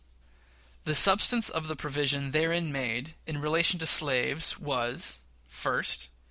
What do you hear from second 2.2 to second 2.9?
therein